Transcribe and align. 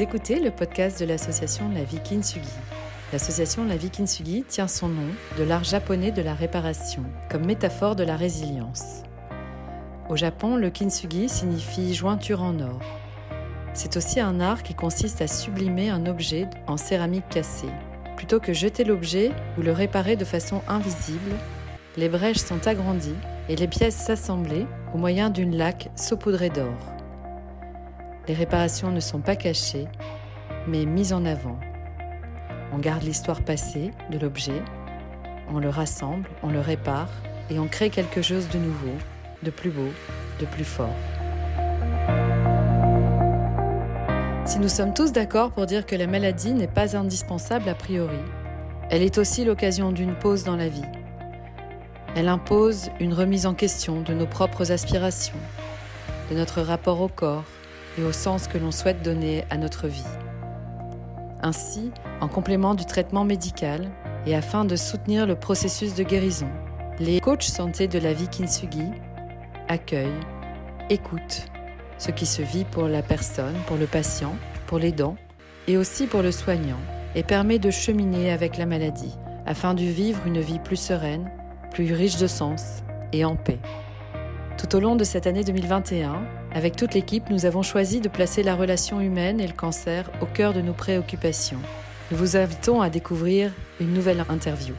Écoutez 0.00 0.38
le 0.38 0.52
podcast 0.52 1.00
de 1.00 1.06
l'association 1.06 1.70
La 1.74 1.82
Vie 1.82 1.98
Kintsugi. 1.98 2.46
L'association 3.12 3.64
La 3.64 3.76
Vie 3.76 3.90
Kintsugi 3.90 4.44
tient 4.44 4.68
son 4.68 4.86
nom 4.86 5.08
de 5.36 5.42
l'art 5.42 5.64
japonais 5.64 6.12
de 6.12 6.22
la 6.22 6.34
réparation, 6.34 7.02
comme 7.28 7.44
métaphore 7.44 7.96
de 7.96 8.04
la 8.04 8.14
résilience. 8.14 9.02
Au 10.08 10.14
Japon, 10.14 10.54
le 10.54 10.70
kintsugi 10.70 11.28
signifie 11.28 11.94
jointure 11.94 12.44
en 12.44 12.60
or. 12.60 12.80
C'est 13.74 13.96
aussi 13.96 14.20
un 14.20 14.38
art 14.38 14.62
qui 14.62 14.74
consiste 14.74 15.20
à 15.20 15.26
sublimer 15.26 15.90
un 15.90 16.06
objet 16.06 16.46
en 16.68 16.76
céramique 16.76 17.28
cassée. 17.28 17.72
Plutôt 18.16 18.38
que 18.38 18.52
jeter 18.52 18.84
l'objet 18.84 19.32
ou 19.58 19.62
le 19.62 19.72
réparer 19.72 20.14
de 20.14 20.24
façon 20.24 20.62
invisible, 20.68 21.32
les 21.96 22.08
brèches 22.08 22.38
sont 22.38 22.68
agrandies 22.68 23.18
et 23.48 23.56
les 23.56 23.66
pièces 23.66 23.96
s'assembler 23.96 24.64
au 24.94 24.98
moyen 24.98 25.28
d'une 25.28 25.56
laque 25.56 25.90
saupoudrée 25.96 26.50
d'or. 26.50 26.97
Les 28.28 28.34
réparations 28.34 28.90
ne 28.90 29.00
sont 29.00 29.20
pas 29.20 29.36
cachées, 29.36 29.86
mais 30.66 30.84
mises 30.84 31.14
en 31.14 31.24
avant. 31.24 31.58
On 32.74 32.78
garde 32.78 33.02
l'histoire 33.02 33.40
passée 33.40 33.90
de 34.10 34.18
l'objet, 34.18 34.62
on 35.50 35.58
le 35.58 35.70
rassemble, 35.70 36.28
on 36.42 36.50
le 36.50 36.60
répare 36.60 37.08
et 37.48 37.58
on 37.58 37.68
crée 37.68 37.88
quelque 37.88 38.20
chose 38.20 38.50
de 38.50 38.58
nouveau, 38.58 38.92
de 39.42 39.50
plus 39.50 39.70
beau, 39.70 39.88
de 40.40 40.44
plus 40.44 40.64
fort. 40.64 40.94
Si 44.44 44.58
nous 44.58 44.68
sommes 44.68 44.92
tous 44.92 45.10
d'accord 45.10 45.52
pour 45.52 45.64
dire 45.64 45.86
que 45.86 45.96
la 45.96 46.06
maladie 46.06 46.52
n'est 46.52 46.68
pas 46.68 46.98
indispensable 46.98 47.66
a 47.70 47.74
priori, 47.74 48.20
elle 48.90 49.02
est 49.02 49.16
aussi 49.16 49.46
l'occasion 49.46 49.90
d'une 49.90 50.14
pause 50.14 50.44
dans 50.44 50.56
la 50.56 50.68
vie. 50.68 50.84
Elle 52.14 52.28
impose 52.28 52.90
une 53.00 53.14
remise 53.14 53.46
en 53.46 53.54
question 53.54 54.02
de 54.02 54.12
nos 54.12 54.26
propres 54.26 54.70
aspirations, 54.70 55.38
de 56.30 56.36
notre 56.36 56.60
rapport 56.60 57.00
au 57.00 57.08
corps 57.08 57.44
et 57.98 58.02
au 58.04 58.12
sens 58.12 58.46
que 58.46 58.58
l'on 58.58 58.70
souhaite 58.70 59.02
donner 59.02 59.44
à 59.50 59.56
notre 59.56 59.88
vie. 59.88 60.04
Ainsi, 61.42 61.90
en 62.20 62.28
complément 62.28 62.74
du 62.74 62.84
traitement 62.84 63.24
médical 63.24 63.88
et 64.26 64.34
afin 64.34 64.64
de 64.64 64.76
soutenir 64.76 65.26
le 65.26 65.34
processus 65.34 65.94
de 65.94 66.02
guérison, 66.02 66.48
les 66.98 67.20
coachs 67.20 67.42
santé 67.42 67.88
de 67.88 67.98
la 67.98 68.12
vie 68.12 68.28
Kintsugi 68.28 68.90
accueillent, 69.68 70.08
écoutent 70.90 71.46
ce 71.98 72.10
qui 72.10 72.26
se 72.26 72.42
vit 72.42 72.64
pour 72.64 72.88
la 72.88 73.02
personne, 73.02 73.54
pour 73.66 73.76
le 73.76 73.86
patient, 73.86 74.36
pour 74.66 74.78
les 74.78 74.92
dents 74.92 75.16
et 75.66 75.76
aussi 75.76 76.06
pour 76.06 76.22
le 76.22 76.32
soignant 76.32 76.78
et 77.14 77.22
permet 77.22 77.58
de 77.58 77.70
cheminer 77.70 78.30
avec 78.30 78.56
la 78.56 78.66
maladie 78.66 79.16
afin 79.46 79.74
de 79.74 79.82
vivre 79.82 80.20
une 80.26 80.40
vie 80.40 80.58
plus 80.58 80.76
sereine, 80.76 81.30
plus 81.72 81.92
riche 81.92 82.18
de 82.18 82.26
sens 82.26 82.82
et 83.12 83.24
en 83.24 83.36
paix. 83.36 83.58
Tout 84.58 84.76
au 84.76 84.80
long 84.80 84.96
de 84.96 85.04
cette 85.04 85.26
année 85.26 85.44
2021, 85.44 86.22
avec 86.54 86.76
toute 86.76 86.94
l'équipe, 86.94 87.28
nous 87.30 87.44
avons 87.44 87.62
choisi 87.62 88.00
de 88.00 88.08
placer 88.08 88.42
la 88.42 88.54
relation 88.54 89.00
humaine 89.00 89.38
et 89.40 89.46
le 89.46 89.52
cancer 89.52 90.10
au 90.22 90.26
cœur 90.26 90.54
de 90.54 90.62
nos 90.62 90.72
préoccupations. 90.72 91.58
Nous 92.10 92.16
vous 92.16 92.36
invitons 92.36 92.80
à 92.80 92.88
découvrir 92.88 93.52
une 93.80 93.92
nouvelle 93.92 94.24
interview. 94.30 94.74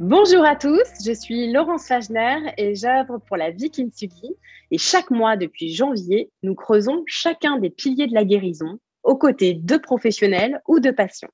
Bonjour 0.00 0.44
à 0.44 0.56
tous, 0.56 0.86
je 1.04 1.12
suis 1.12 1.52
Laurence 1.52 1.88
Fagner 1.88 2.52
et 2.56 2.74
j'œuvre 2.74 3.18
pour 3.18 3.36
la 3.36 3.50
Vie 3.50 3.70
Kintsugi. 3.70 4.34
Et 4.70 4.78
chaque 4.78 5.10
mois 5.10 5.36
depuis 5.36 5.74
janvier, 5.74 6.30
nous 6.42 6.54
creusons 6.54 7.02
chacun 7.06 7.58
des 7.58 7.70
piliers 7.70 8.06
de 8.06 8.14
la 8.14 8.24
guérison 8.24 8.78
aux 9.02 9.16
côtés 9.16 9.54
de 9.54 9.76
professionnels 9.76 10.62
ou 10.66 10.80
de 10.80 10.90
patients. 10.90 11.30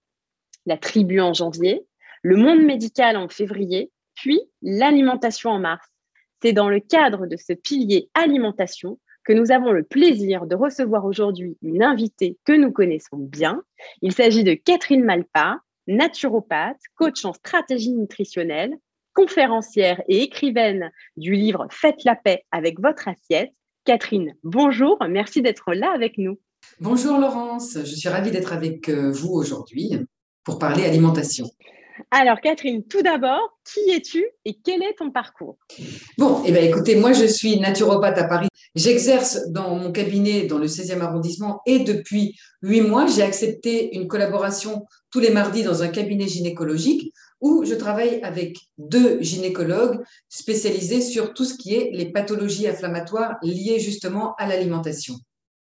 La 0.66 0.78
tribu 0.78 1.20
en 1.20 1.32
janvier, 1.32 1.86
le 2.22 2.36
monde 2.36 2.62
médical 2.62 3.16
en 3.16 3.28
février, 3.28 3.92
puis 4.14 4.40
l'alimentation 4.62 5.50
en 5.50 5.58
mars. 5.58 5.86
C'est 6.44 6.52
dans 6.52 6.68
le 6.68 6.78
cadre 6.78 7.26
de 7.26 7.38
ce 7.38 7.54
pilier 7.54 8.10
alimentation 8.12 8.98
que 9.24 9.32
nous 9.32 9.50
avons 9.50 9.72
le 9.72 9.82
plaisir 9.82 10.44
de 10.44 10.54
recevoir 10.54 11.06
aujourd'hui 11.06 11.56
une 11.62 11.82
invitée 11.82 12.36
que 12.44 12.52
nous 12.52 12.70
connaissons 12.70 13.16
bien. 13.16 13.62
Il 14.02 14.12
s'agit 14.12 14.44
de 14.44 14.52
Catherine 14.52 15.04
Malpa, 15.04 15.60
naturopathe, 15.86 16.82
coach 16.96 17.24
en 17.24 17.32
stratégie 17.32 17.94
nutritionnelle, 17.94 18.74
conférencière 19.14 20.02
et 20.06 20.20
écrivaine 20.20 20.90
du 21.16 21.32
livre 21.32 21.66
Faites 21.70 22.04
la 22.04 22.14
paix 22.14 22.44
avec 22.50 22.78
votre 22.78 23.08
assiette. 23.08 23.54
Catherine, 23.86 24.34
bonjour, 24.42 24.98
merci 25.08 25.40
d'être 25.40 25.72
là 25.72 25.92
avec 25.94 26.18
nous. 26.18 26.38
Bonjour 26.78 27.16
Laurence, 27.16 27.78
je 27.82 27.94
suis 27.94 28.10
ravie 28.10 28.32
d'être 28.32 28.52
avec 28.52 28.90
euh, 28.90 29.10
vous 29.10 29.32
aujourd'hui 29.32 29.96
pour 30.44 30.58
parler 30.58 30.84
alimentation. 30.84 31.46
Alors 32.10 32.40
Catherine, 32.40 32.82
tout 32.84 33.02
d'abord, 33.02 33.58
qui 33.64 33.90
es-tu 33.90 34.24
et 34.44 34.56
quel 34.64 34.82
est 34.82 34.94
ton 34.98 35.10
parcours? 35.10 35.58
Bon, 36.18 36.42
eh 36.44 36.52
bien, 36.52 36.62
écoutez, 36.62 36.96
moi 36.96 37.12
je 37.12 37.24
suis 37.24 37.58
naturopathe 37.60 38.18
à 38.18 38.24
Paris. 38.24 38.48
J'exerce 38.74 39.50
dans 39.50 39.76
mon 39.76 39.92
cabinet 39.92 40.46
dans 40.46 40.58
le 40.58 40.66
16e 40.66 41.00
arrondissement 41.00 41.60
et 41.66 41.80
depuis 41.80 42.36
huit 42.62 42.80
mois, 42.80 43.06
j'ai 43.06 43.22
accepté 43.22 43.94
une 43.94 44.08
collaboration 44.08 44.86
tous 45.10 45.20
les 45.20 45.30
mardis 45.30 45.62
dans 45.62 45.82
un 45.82 45.88
cabinet 45.88 46.26
gynécologique 46.26 47.12
où 47.40 47.64
je 47.64 47.74
travaille 47.74 48.20
avec 48.22 48.56
deux 48.78 49.20
gynécologues 49.20 50.00
spécialisés 50.28 51.02
sur 51.02 51.34
tout 51.34 51.44
ce 51.44 51.54
qui 51.54 51.74
est 51.74 51.90
les 51.92 52.10
pathologies 52.10 52.66
inflammatoires 52.66 53.36
liées 53.42 53.78
justement 53.78 54.34
à 54.36 54.46
l'alimentation. 54.46 55.14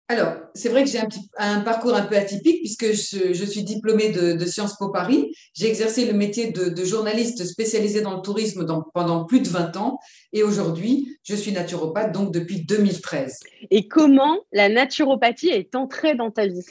Alors, 0.10 0.36
c'est 0.56 0.70
vrai 0.70 0.86
que 0.86 0.90
j'ai 0.90 1.02
un, 1.38 1.60
parcours 1.62 1.94
un 1.94 2.04
peu 2.04 2.16
atypique 2.16 2.60
puisque 2.60 2.94
je, 2.94 3.44
suis 3.44 3.64
diplômée 3.64 4.10
de, 4.10 4.46
Sciences 4.46 4.78
Po 4.78 4.90
Paris. 4.90 5.34
J'ai 5.54 5.68
exercé 5.68 6.06
le 6.06 6.14
métier 6.14 6.52
de, 6.52 6.86
journaliste 6.86 7.44
spécialisé 7.44 8.02
dans 8.02 8.16
le 8.16 8.22
tourisme 8.22 8.66
pendant 8.94 9.26
plus 9.26 9.42
de 9.42 9.50
20 9.50 9.76
ans 9.76 10.00
et 10.32 10.44
aujourd'hui, 10.44 11.18
je 11.24 11.36
suis 11.36 11.52
naturopathe 11.52 12.14
donc 12.14 12.34
depuis 12.34 12.64
2013. 12.64 13.40
Et 13.70 13.90
comment 13.90 14.38
la 14.54 14.70
naturopathie 14.70 15.50
est 15.50 15.76
entrée 15.76 16.16
dans 16.16 16.32
ta 16.32 16.48
vie? 16.48 16.64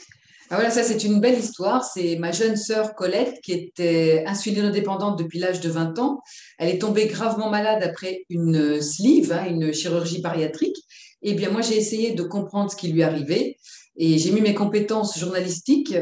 Ah 0.49 0.55
voilà, 0.55 0.71
ça 0.71 0.81
c'est 0.81 1.03
une 1.03 1.19
belle 1.19 1.37
histoire. 1.37 1.83
C'est 1.83 2.15
ma 2.15 2.31
jeune 2.31 2.55
sœur 2.55 2.95
Colette 2.95 3.41
qui 3.41 3.51
était 3.51 4.23
insulinodépendante 4.25 5.19
depuis 5.19 5.39
l'âge 5.39 5.59
de 5.59 5.69
20 5.69 5.99
ans. 5.99 6.21
Elle 6.57 6.69
est 6.69 6.79
tombée 6.79 7.07
gravement 7.07 7.49
malade 7.49 7.83
après 7.83 8.23
une 8.29 8.81
sleeve, 8.81 9.33
hein, 9.33 9.45
une 9.47 9.73
chirurgie 9.73 10.21
bariatrique. 10.21 10.77
Eh 11.21 11.33
bien, 11.33 11.49
moi, 11.49 11.61
j'ai 11.61 11.77
essayé 11.77 12.13
de 12.13 12.23
comprendre 12.23 12.71
ce 12.71 12.75
qui 12.75 12.89
lui 12.89 13.03
arrivait 13.03 13.57
et 13.95 14.17
j'ai 14.17 14.31
mis 14.31 14.41
mes 14.41 14.53
compétences 14.53 15.17
journalistiques 15.17 15.95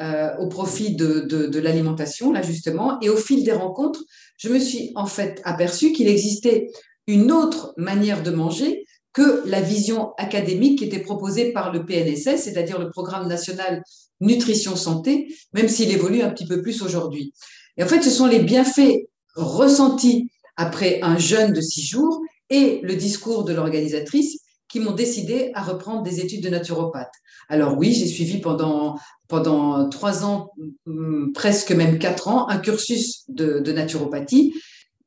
euh, 0.00 0.30
au 0.38 0.48
profit 0.48 0.96
de, 0.96 1.20
de, 1.20 1.58
l'alimentation, 1.60 2.32
là, 2.32 2.42
justement. 2.42 2.98
Et 3.00 3.08
au 3.08 3.16
fil 3.16 3.44
des 3.44 3.52
rencontres, 3.52 4.02
je 4.38 4.48
me 4.48 4.58
suis 4.58 4.90
en 4.96 5.06
fait 5.06 5.40
aperçue 5.44 5.92
qu'il 5.92 6.08
existait 6.08 6.68
une 7.06 7.30
autre 7.30 7.74
manière 7.76 8.22
de 8.22 8.30
manger 8.30 8.84
que 9.12 9.42
la 9.46 9.60
vision 9.60 10.12
académique 10.18 10.78
qui 10.78 10.84
était 10.86 10.98
proposée 10.98 11.52
par 11.52 11.72
le 11.72 11.84
PNSS, 11.84 12.42
c'est-à-dire 12.42 12.80
le 12.80 12.90
Programme 12.90 13.28
national 13.28 13.82
nutrition 14.20 14.74
santé, 14.74 15.28
même 15.52 15.68
s'il 15.68 15.92
évolue 15.92 16.22
un 16.22 16.30
petit 16.30 16.46
peu 16.46 16.62
plus 16.62 16.82
aujourd'hui. 16.82 17.32
Et 17.76 17.84
en 17.84 17.86
fait, 17.86 18.02
ce 18.02 18.10
sont 18.10 18.26
les 18.26 18.40
bienfaits 18.40 19.06
ressentis 19.36 20.30
après 20.56 21.00
un 21.02 21.18
jeûne 21.18 21.52
de 21.52 21.60
six 21.60 21.84
jours 21.84 22.20
et 22.50 22.80
le 22.82 22.96
discours 22.96 23.44
de 23.44 23.52
l'organisatrice 23.52 24.38
qui 24.74 24.80
m'ont 24.80 24.90
décidé 24.90 25.52
à 25.54 25.62
reprendre 25.62 26.02
des 26.02 26.18
études 26.18 26.42
de 26.42 26.48
naturopathe. 26.48 27.12
Alors 27.48 27.78
oui, 27.78 27.92
j'ai 27.92 28.08
suivi 28.08 28.40
pendant, 28.40 28.98
pendant 29.28 29.88
trois 29.88 30.24
ans, 30.24 30.50
hum, 30.88 31.30
presque 31.32 31.70
même 31.70 32.00
quatre 32.00 32.26
ans, 32.26 32.48
un 32.48 32.58
cursus 32.58 33.22
de, 33.28 33.70
naturopathie. 33.70 34.52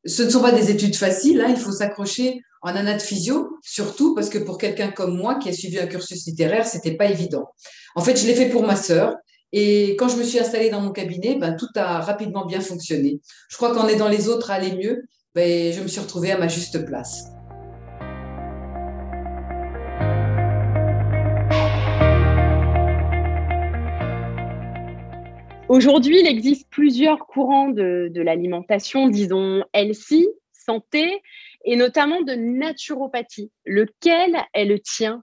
Ce 0.05 0.23
ne 0.23 0.29
sont 0.29 0.39
pas 0.39 0.53
des 0.53 0.71
études 0.71 0.95
faciles, 0.95 1.41
hein, 1.41 1.47
il 1.49 1.57
faut 1.57 1.73
s'accrocher 1.73 2.39
en 2.61 2.77
anat 2.77 2.99
physio, 2.99 3.57
surtout 3.61 4.15
parce 4.15 4.29
que 4.29 4.37
pour 4.37 4.57
quelqu'un 4.57 4.89
comme 4.89 5.17
moi 5.17 5.35
qui 5.35 5.49
a 5.49 5.53
suivi 5.53 5.79
un 5.79 5.87
cursus 5.87 6.25
littéraire, 6.25 6.65
c'était 6.65 6.95
pas 6.95 7.07
évident. 7.07 7.49
En 7.95 8.01
fait, 8.01 8.15
je 8.15 8.25
l'ai 8.25 8.35
fait 8.35 8.47
pour 8.47 8.63
ma 8.65 8.77
sœur. 8.77 9.17
Et 9.51 9.97
quand 9.97 10.07
je 10.07 10.15
me 10.15 10.23
suis 10.23 10.39
installée 10.39 10.69
dans 10.69 10.79
mon 10.79 10.91
cabinet, 10.91 11.35
ben, 11.35 11.57
tout 11.57 11.67
a 11.75 11.99
rapidement 11.99 12.45
bien 12.45 12.61
fonctionné. 12.61 13.19
Je 13.49 13.57
crois 13.57 13.73
qu'en 13.73 13.89
aidant 13.89 14.07
les 14.07 14.29
autres 14.29 14.49
à 14.49 14.53
aller 14.53 14.77
mieux, 14.77 15.03
ben, 15.35 15.73
je 15.73 15.81
me 15.81 15.89
suis 15.89 15.99
retrouvée 15.99 16.31
à 16.31 16.37
ma 16.37 16.47
juste 16.47 16.85
place. 16.85 17.36
Aujourd'hui, 25.77 26.21
il 26.21 26.25
existe 26.25 26.65
plusieurs 26.71 27.27
courants 27.27 27.69
de, 27.69 28.11
l'alimentation, 28.15 29.09
disons 29.09 29.63
healthy, 29.75 30.25
santé, 30.51 31.21
et 31.65 31.75
notamment 31.75 32.23
de 32.23 32.33
naturopathie. 32.33 33.51
Lequel 33.63 34.37
est 34.55 34.65
le 34.65 34.79
tien? 34.79 35.21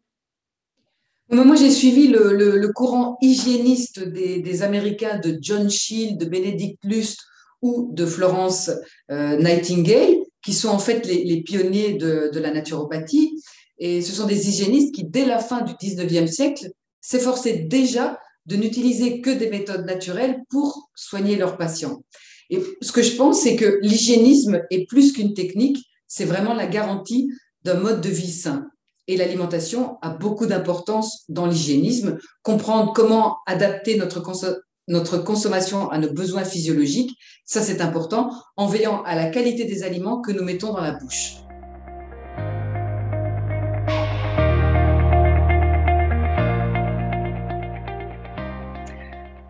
Moi, 1.29 1.57
j'ai 1.57 1.73
suivi 1.73 2.07
le, 2.07 2.73
courant 2.73 3.19
hygiéniste 3.21 3.99
des, 3.99 4.63
Américains 4.63 5.19
de 5.19 5.37
John 5.41 5.69
Shield, 5.69 6.21
de 6.21 6.27
Benedict 6.27 6.79
Lust 6.85 7.19
ou 7.61 7.91
de 7.93 8.07
Florence 8.07 8.71
euh, 9.11 9.37
Nightingale, 9.39 10.19
qui 10.41 10.53
sont 10.53 10.69
en 10.69 10.79
fait 10.79 11.05
les, 11.05 11.43
pionniers 11.43 11.95
de, 11.95 12.31
de, 12.33 12.39
la 12.39 12.53
naturopathie. 12.53 13.43
Et 13.79 14.03
ce 14.03 14.13
sont 14.13 14.29
des 14.29 14.49
hygiénistes 14.49 14.95
qui, 14.95 15.03
dès 15.03 15.27
la 15.27 15.41
fin 15.41 15.63
du 15.63 15.73
19e 15.73 16.29
siècle, 16.29 16.71
s'efforçaient 17.01 17.67
déjà 17.69 18.21
de 18.47 18.57
n'utiliser 18.57 19.21
que 19.21 19.31
des 19.31 19.51
méthodes 19.51 19.87
naturelles 19.87 20.43
pour 20.51 20.91
soigner 20.95 21.37
leurs 21.37 21.57
patients. 21.57 22.03
Et 22.51 22.61
ce 22.81 22.93
que 22.93 23.03
je 23.03 23.17
pense, 23.17 23.41
c'est 23.41 23.57
que 23.57 23.79
l'hygiénisme 23.83 24.63
est 24.71 24.87
plus 24.87 25.13
qu'une 25.13 25.35
technique, 25.35 25.85
c'est 26.07 26.25
vraiment 26.25 26.55
la 26.55 26.67
garantie 26.67 27.29
d'un 27.63 27.75
mode 27.75 28.01
de 28.01 28.11
vie 28.11 28.33
sain. 28.33 28.67
et 29.07 29.19
l'alimentation 29.19 29.99
a 30.01 30.09
beaucoup 30.09 30.47
d'importance 30.47 31.25
dans 31.29 31.47
l'hygiénisme. 31.47 32.19
Comprendre 32.43 32.95
comment 32.95 33.37
adapter 33.47 33.99
notre, 33.99 34.23
notre 34.89 35.19
consommation 35.19 35.91
à 35.91 35.99
nos 35.99 36.11
besoins 36.11 36.45
physiologiques, 36.45 37.15
ça 37.45 37.61
c'est 37.61 37.83
important, 37.83 38.31
en 38.57 38.67
veillant 38.67 39.03
à 39.03 39.15
la 39.15 39.29
qualité 39.29 39.65
des 39.65 39.83
aliments 39.83 40.23
que 40.23 40.33
nous 40.33 40.43
mettons 40.43 40.73
dans 40.73 40.81
la 40.81 40.93
bouche. 40.93 41.44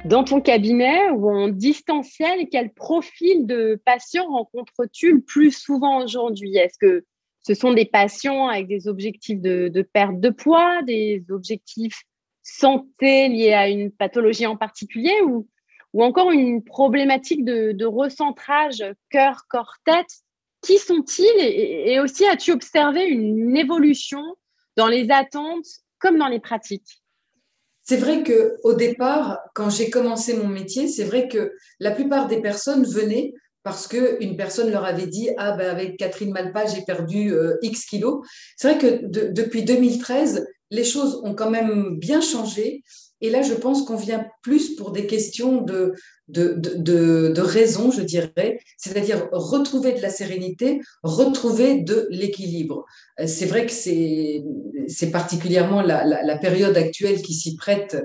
Dans 0.04 0.22
ton 0.22 0.42
cabinet 0.42 1.08
ou 1.10 1.30
en 1.30 1.48
distanciel, 1.48 2.48
quel 2.50 2.74
profil 2.74 3.46
de 3.46 3.80
patient 3.86 4.26
rencontres-tu 4.26 5.12
le 5.14 5.20
plus 5.22 5.50
souvent 5.50 6.04
aujourd'hui? 6.04 6.54
Est-ce 6.58 6.76
que 6.78 7.06
ce 7.40 7.54
sont 7.54 7.72
des 7.72 7.86
patients 7.86 8.48
avec 8.48 8.68
des 8.68 8.86
objectifs 8.86 9.40
de, 9.40 9.88
perte 9.94 10.20
de 10.20 10.28
poids, 10.28 10.82
des 10.82 11.24
objectifs 11.30 12.02
santé 12.42 13.28
liés 13.28 13.54
à 13.54 13.70
une 13.70 13.90
pathologie 13.90 14.44
en 14.44 14.58
particulier 14.58 15.14
ou, 15.22 15.48
encore 15.94 16.32
une 16.32 16.62
problématique 16.62 17.42
de, 17.42 17.86
recentrage 17.86 18.84
cœur, 19.08 19.46
corps, 19.48 19.76
tête? 19.86 20.10
Qui 20.60 20.76
sont-ils 20.78 21.40
et 21.40 21.98
aussi 22.00 22.26
as-tu 22.26 22.52
observé 22.52 23.06
une 23.06 23.56
évolution 23.56 24.22
dans 24.76 24.88
les 24.88 25.10
attentes 25.10 25.66
comme 25.98 26.18
dans 26.18 26.28
les 26.28 26.40
pratiques? 26.40 27.03
C'est 27.84 27.98
vrai 27.98 28.22
que 28.22 28.56
au 28.64 28.72
départ, 28.72 29.40
quand 29.54 29.70
j'ai 29.70 29.90
commencé 29.90 30.34
mon 30.34 30.48
métier, 30.48 30.88
c'est 30.88 31.04
vrai 31.04 31.28
que 31.28 31.52
la 31.80 31.90
plupart 31.90 32.28
des 32.28 32.40
personnes 32.40 32.84
venaient 32.84 33.34
parce 33.62 33.86
qu'une 33.86 34.36
personne 34.36 34.70
leur 34.70 34.84
avait 34.84 35.06
dit 35.06 35.30
Ah, 35.36 35.52
ben 35.52 35.70
avec 35.70 35.96
Catherine 35.98 36.32
Malpa, 36.32 36.66
j'ai 36.66 36.82
perdu 36.82 37.32
euh, 37.32 37.56
X 37.62 37.84
kilos. 37.86 38.26
C'est 38.56 38.68
vrai 38.72 38.78
que 38.78 39.06
depuis 39.32 39.64
2013, 39.64 40.46
les 40.70 40.84
choses 40.84 41.20
ont 41.24 41.34
quand 41.34 41.50
même 41.50 41.98
bien 41.98 42.20
changé. 42.20 42.82
Et 43.24 43.30
là, 43.30 43.40
je 43.40 43.54
pense 43.54 43.86
qu'on 43.86 43.96
vient 43.96 44.26
plus 44.42 44.76
pour 44.76 44.90
des 44.90 45.06
questions 45.06 45.62
de, 45.62 45.94
raison, 47.40 47.90
je 47.90 48.02
dirais, 48.02 48.58
c'est-à-dire 48.76 49.30
retrouver 49.32 49.94
de 49.94 50.02
la 50.02 50.10
sérénité, 50.10 50.82
retrouver 51.02 51.80
de 51.80 52.06
l'équilibre. 52.10 52.84
Euh, 53.18 53.26
c'est 53.26 53.46
vrai 53.46 53.64
que 53.64 53.72
c'est 53.72 55.10
particulièrement 55.10 55.80
la, 55.80 56.36
période 56.36 56.76
actuelle 56.76 57.22
qui 57.22 57.32
s'y 57.32 57.56
prête 57.56 57.96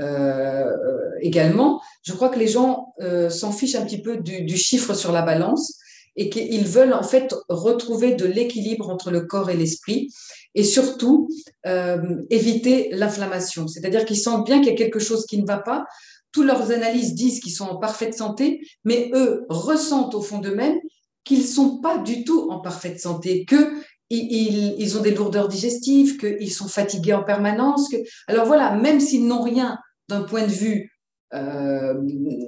euh, 0.00 0.72
également. 1.20 1.80
Je 2.02 2.12
crois 2.12 2.28
que 2.28 2.40
les 2.40 2.48
gens 2.48 2.94
euh, 3.00 3.30
s'en 3.30 3.52
fichent 3.52 3.76
un 3.76 3.84
petit 3.84 4.02
peu 4.02 4.16
du, 4.16 4.56
chiffre 4.56 4.92
sur 4.92 5.12
la 5.12 5.22
balance 5.22 5.78
et 6.16 6.30
qu'ils 6.30 6.66
veulent 6.66 6.92
en 6.92 7.02
fait 7.02 7.34
retrouver 7.48 8.14
de 8.14 8.24
l'équilibre 8.24 8.90
entre 8.90 9.10
le 9.10 9.22
corps 9.22 9.50
et 9.50 9.56
l'esprit 9.56 10.12
et 10.54 10.64
surtout 10.64 11.28
euh, 11.66 11.98
éviter 12.30 12.90
l'inflammation. 12.92 13.66
C'est-à-dire 13.66 14.04
qu'ils 14.04 14.20
sentent 14.20 14.46
bien 14.46 14.58
qu'il 14.58 14.68
y 14.68 14.72
a 14.72 14.76
quelque 14.76 15.00
chose 15.00 15.26
qui 15.26 15.40
ne 15.40 15.46
va 15.46 15.58
pas. 15.58 15.84
Toutes 16.32 16.46
leurs 16.46 16.70
analyses 16.70 17.14
disent 17.14 17.40
qu'ils 17.40 17.52
sont 17.52 17.66
en 17.66 17.76
parfaite 17.76 18.14
santé, 18.14 18.60
mais 18.84 19.10
eux 19.14 19.44
ressentent 19.48 20.14
au 20.14 20.20
fond 20.20 20.38
d'eux-mêmes 20.38 20.78
qu'ils 21.24 21.40
ne 21.40 21.46
sont 21.46 21.78
pas 21.78 21.98
du 21.98 22.24
tout 22.24 22.48
en 22.50 22.60
parfaite 22.60 23.00
santé, 23.00 23.44
que 23.44 23.72
ils, 24.10 24.96
ont 24.96 25.00
des 25.00 25.14
lourdeurs 25.14 25.48
digestives, 25.48 26.18
qu'ils 26.18 26.52
sont 26.52 26.68
fatigués 26.68 27.14
en 27.14 27.24
permanence. 27.24 27.88
Alors 28.28 28.46
voilà, 28.46 28.76
même 28.76 29.00
s'ils 29.00 29.26
n'ont 29.26 29.42
rien 29.42 29.78
d'un 30.08 30.22
point 30.22 30.46
de 30.46 30.52
vue 30.52 30.92
euh, 31.34 31.94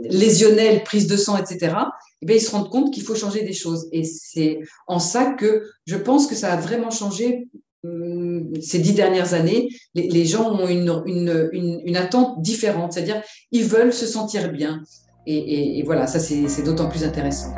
lésionnel, 0.08 0.84
prise 0.84 1.06
de 1.06 1.16
sang, 1.16 1.36
etc., 1.36 1.74
eh 2.22 2.26
bien, 2.26 2.36
ils 2.36 2.40
se 2.40 2.50
rendent 2.50 2.70
compte 2.70 2.92
qu'il 2.92 3.02
faut 3.02 3.14
changer 3.14 3.42
des 3.42 3.52
choses. 3.52 3.88
Et 3.92 4.04
c'est 4.04 4.60
en 4.86 4.98
ça 4.98 5.32
que 5.32 5.64
je 5.86 5.96
pense 5.96 6.26
que 6.26 6.34
ça 6.34 6.52
a 6.52 6.56
vraiment 6.56 6.90
changé 6.90 7.48
hum, 7.84 8.50
ces 8.60 8.78
dix 8.78 8.94
dernières 8.94 9.34
années. 9.34 9.68
Les, 9.94 10.24
gens 10.24 10.50
ont 10.50 10.66
une, 10.66 11.02
une, 11.06 11.80
une, 11.84 11.96
attente 11.96 12.40
différente, 12.40 12.92
c'est-à-dire 12.92 13.22
ils 13.52 13.64
veulent 13.64 13.92
se 13.92 14.06
sentir 14.06 14.50
bien. 14.50 14.82
Et, 15.26 15.78
et 15.78 15.82
voilà, 15.82 16.06
ça 16.06 16.20
c'est 16.20 16.62
d'autant 16.62 16.88
plus 16.88 17.04
intéressant. 17.04 17.52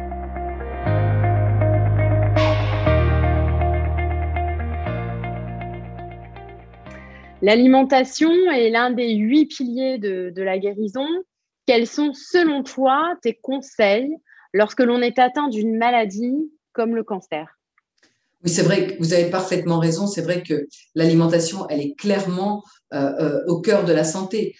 L'alimentation 7.40 8.32
est 8.50 8.70
l'un 8.70 8.90
des 8.90 9.14
huit 9.14 9.46
piliers 9.46 9.98
de, 9.98 10.42
la 10.42 10.58
guérison. 10.58 11.06
Quels 11.66 11.86
sont, 11.86 12.12
selon 12.12 12.64
toi, 12.64 13.14
tes 13.22 13.34
conseils 13.34 14.10
lorsque 14.52 14.80
l'on 14.80 15.00
est 15.00 15.18
atteint 15.18 15.48
d'une 15.48 15.76
maladie 15.76 16.50
comme 16.72 16.96
le 16.96 17.04
cancer? 17.04 17.46
Oui, 18.44 18.50
c'est 18.50 18.62
vrai 18.62 18.86
que 18.86 18.98
vous 18.98 19.12
avez 19.12 19.30
parfaitement 19.30 19.78
raison. 19.78 20.06
C'est 20.06 20.22
vrai 20.22 20.42
que 20.42 20.66
l'alimentation, 20.94 21.68
elle 21.68 21.80
est 21.80 21.94
clairement 21.94 22.64
euh, 22.92 23.12
euh, 23.20 23.44
au 23.46 23.60
cœur 23.60 23.84
de 23.84 23.92
la 23.92 24.04
santé. 24.04 24.56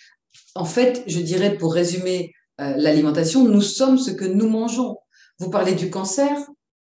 En 0.54 0.64
fait, 0.64 1.02
je 1.06 1.20
dirais, 1.20 1.56
pour 1.56 1.74
résumer 1.74 2.32
euh, 2.60 2.74
l'alimentation, 2.76 3.44
nous 3.44 3.62
sommes 3.62 3.98
ce 3.98 4.10
que 4.10 4.24
nous 4.24 4.48
mangeons. 4.48 4.98
Vous 5.38 5.50
parlez 5.50 5.74
du 5.74 5.90
cancer, 5.90 6.36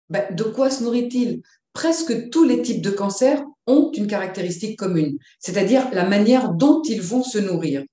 ben, 0.09 0.23
de 0.35 0.43
quoi 0.43 0.69
se 0.69 0.83
nourrit-il? 0.83 1.41
Presque 1.75 2.29
tous 2.29 2.45
les 2.45 2.61
types 2.61 2.81
de 2.81 2.89
cancers 2.89 3.43
ont 3.67 3.91
une 3.93 4.07
caractéristique 4.07 4.79
commune, 4.79 5.17
c'est-à-dire 5.39 5.89
la 5.91 6.05
manière 6.05 6.53
dont 6.53 6.81
ils 6.83 7.01
vont 7.01 7.21
se 7.21 7.37
nourrir. 7.37 7.83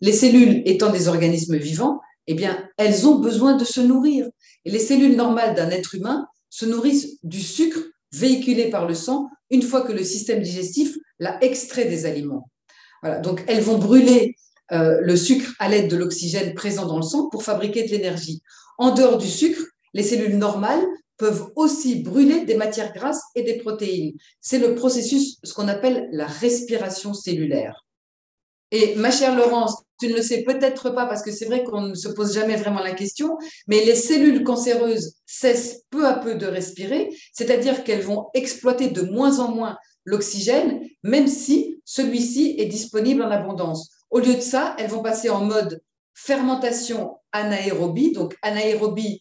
Les 0.00 0.14
cellules 0.14 0.62
étant 0.64 0.90
des 0.90 1.06
organismes 1.06 1.58
vivants, 1.58 2.00
eh 2.26 2.34
bien, 2.34 2.66
elles 2.78 3.06
ont 3.06 3.16
besoin 3.16 3.54
de 3.54 3.64
se 3.64 3.82
nourrir. 3.82 4.26
Et 4.64 4.70
les 4.70 4.78
cellules 4.78 5.16
normales 5.16 5.54
d'un 5.54 5.68
être 5.68 5.94
humain 5.94 6.26
se 6.48 6.64
nourrissent 6.64 7.18
du 7.24 7.42
sucre 7.42 7.78
véhiculé 8.10 8.70
par 8.70 8.88
le 8.88 8.94
sang 8.94 9.28
une 9.50 9.62
fois 9.62 9.82
que 9.82 9.92
le 9.92 10.02
système 10.02 10.40
digestif 10.40 10.96
l'a 11.18 11.36
extrait 11.44 11.84
des 11.84 12.06
aliments. 12.06 12.48
Voilà, 13.02 13.18
donc 13.18 13.44
elles 13.48 13.62
vont 13.62 13.76
brûler 13.76 14.34
euh, 14.72 14.98
le 15.02 15.14
sucre 15.14 15.52
à 15.58 15.68
l'aide 15.68 15.90
de 15.90 15.96
l'oxygène 15.96 16.54
présent 16.54 16.86
dans 16.86 16.96
le 16.96 17.02
sang 17.02 17.28
pour 17.28 17.42
fabriquer 17.42 17.84
de 17.84 17.90
l'énergie. 17.90 18.40
En 18.78 18.94
dehors 18.94 19.18
du 19.18 19.28
sucre, 19.28 19.60
les 19.92 20.02
cellules 20.02 20.38
normales 20.38 20.84
peuvent 21.16 21.50
aussi 21.56 22.02
brûler 22.02 22.44
des 22.44 22.56
matières 22.56 22.92
grasses 22.92 23.22
et 23.34 23.42
des 23.42 23.58
protéines. 23.58 24.14
C'est 24.40 24.58
le 24.58 24.74
processus, 24.74 25.38
ce 25.42 25.54
qu'on 25.54 25.68
appelle 25.68 26.08
la 26.12 26.26
respiration 26.26 27.14
cellulaire. 27.14 27.86
Et 28.72 28.96
ma 28.96 29.10
chère 29.10 29.36
Laurence, 29.36 29.82
tu 30.00 30.08
ne 30.08 30.16
le 30.16 30.22
sais 30.22 30.42
peut-être 30.42 30.90
pas 30.90 31.06
parce 31.06 31.22
que 31.22 31.30
c'est 31.30 31.46
vrai 31.46 31.62
qu'on 31.62 31.82
ne 31.82 31.94
se 31.94 32.08
pose 32.08 32.34
jamais 32.34 32.56
vraiment 32.56 32.82
la 32.82 32.92
question, 32.92 33.38
mais 33.68 33.84
les 33.84 33.94
cellules 33.94 34.44
cancéreuses 34.44 35.14
cessent 35.24 35.82
peu 35.90 36.06
à 36.06 36.14
peu 36.14 36.34
de 36.34 36.46
respirer, 36.46 37.08
c'est-à-dire 37.32 37.84
qu'elles 37.84 38.02
vont 38.02 38.26
exploiter 38.34 38.88
de 38.88 39.02
moins 39.02 39.38
en 39.38 39.54
moins 39.54 39.78
l'oxygène, 40.04 40.82
même 41.02 41.28
si 41.28 41.80
celui-ci 41.84 42.56
est 42.58 42.66
disponible 42.66 43.22
en 43.22 43.30
abondance. 43.30 43.90
Au 44.10 44.18
lieu 44.18 44.34
de 44.34 44.40
ça, 44.40 44.74
elles 44.78 44.90
vont 44.90 45.02
passer 45.02 45.30
en 45.30 45.44
mode 45.44 45.80
fermentation 46.14 47.18
anaérobie, 47.32 48.12
donc 48.12 48.36
anaérobie 48.42 49.20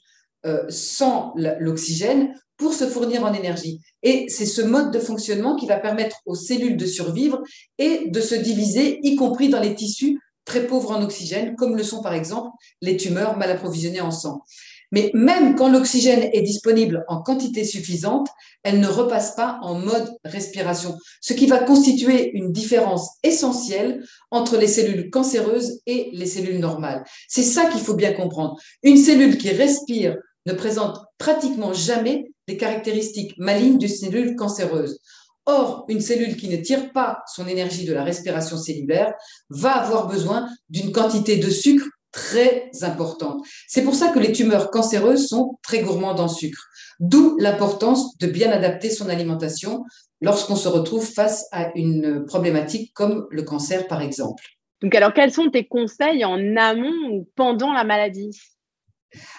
sans 0.70 1.34
l'oxygène, 1.60 2.34
pour 2.58 2.74
se 2.74 2.88
fournir 2.88 3.24
en 3.24 3.34
énergie. 3.34 3.82
Et 4.04 4.28
c'est 4.30 4.46
ce 4.46 4.62
mode 4.62 4.92
de 4.92 5.00
fonctionnement 5.00 5.56
qui 5.56 5.68
va 5.68 5.78
permettre 5.78 6.18
aux 6.26 6.36
cellules 6.36 6.78
de 6.78 6.86
survivre 6.86 7.42
et 7.78 8.10
de 8.10 8.22
se 8.22 8.36
diviser, 8.36 9.00
y 9.04 9.16
compris 9.16 9.50
dans 9.50 9.60
les 9.60 9.76
tissus 9.76 10.20
très 10.46 10.68
pauvres 10.68 10.92
en 10.92 11.02
oxygène, 11.02 11.56
comme 11.56 11.76
le 11.76 11.84
sont 11.84 12.02
par 12.02 12.14
exemple 12.14 12.50
les 12.82 12.98
tumeurs 12.98 13.38
mal 13.38 13.52
approvisionnées 13.52 14.02
en 14.02 14.12
sang. 14.12 14.44
Mais 14.92 15.10
même 15.16 15.56
quand 15.56 15.70
l'oxygène 15.70 16.30
est 16.32 16.44
disponible 16.44 17.04
en 17.08 17.22
quantité 17.22 17.66
suffisante, 17.66 18.30
elle 18.64 18.80
ne 18.80 18.88
repasse 18.88 19.36
pas 19.36 19.58
en 19.64 19.74
mode 19.74 20.16
respiration, 20.24 20.96
ce 21.22 21.34
qui 21.34 21.48
va 21.48 21.60
constituer 21.60 22.32
une 22.38 22.52
différence 22.52 23.10
essentielle 23.24 24.04
entre 24.30 24.58
les 24.58 24.68
cellules 24.68 25.10
cancéreuses 25.10 25.82
et 25.88 26.12
les 26.14 26.28
cellules 26.28 26.60
normales. 26.60 27.04
C'est 27.28 27.44
ça 27.44 27.66
qu'il 27.66 27.82
faut 27.82 27.96
bien 27.96 28.14
comprendre. 28.14 28.56
Une 28.84 28.98
cellule 28.98 29.38
qui 29.40 29.50
respire 29.50 30.16
ne 30.46 30.54
présente 30.54 31.00
pratiquement 31.18 31.74
jamais 31.74 32.26
des 32.48 32.58
caractéristiques 32.58 33.34
malignes 33.38 33.78
d'une 33.78 33.90
cellule 33.90 34.36
cancéreuse. 34.36 35.00
Or, 35.48 35.86
une 35.90 36.02
cellule 36.02 36.38
qui 36.38 36.50
ne 36.50 36.58
tire 36.58 36.92
pas 36.92 37.20
son 37.34 37.48
énergie 37.48 37.86
de 37.86 37.94
la 37.94 38.04
respiration 38.04 38.58
cellulaire 38.58 39.14
va 39.50 39.74
avoir 39.74 40.08
besoin 40.08 40.48
d'une 40.70 40.92
quantité 40.92 41.38
de 41.38 41.50
sucre 41.50 41.86
très 42.12 42.72
importante. 42.82 43.46
C'est 43.68 43.84
pour 43.84 43.94
ça 43.94 44.08
que 44.08 44.20
les 44.20 44.32
tumeurs 44.32 44.72
cancéreuses 44.72 45.28
sont 45.28 45.60
très 45.62 45.82
gourmandes 45.82 46.20
en 46.20 46.30
sucre. 46.30 46.66
D'où 47.00 47.38
l'importance 47.40 48.18
de 48.18 48.28
bien 48.28 48.52
adapter 48.52 48.90
son 48.90 49.10
alimentation 49.10 49.84
lorsqu'on 50.22 50.56
se 50.56 50.70
retrouve 50.70 51.06
face 51.06 51.46
à 51.52 51.72
une 51.76 52.26
problématique 52.26 52.92
comme 52.94 53.28
le 53.30 53.44
cancer, 53.44 53.88
par 53.88 54.02
exemple. 54.02 54.44
Donc, 54.82 54.96
alors, 54.96 55.14
quels 55.14 55.34
sont 55.34 55.50
tes 55.50 55.68
conseils 55.68 56.24
en 56.26 56.56
amont 56.56 57.10
ou 57.12 57.30
pendant 57.36 57.74
la 57.74 57.84
maladie? 57.84 58.32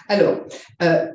Alors, 0.07 0.45
euh, 0.81 1.07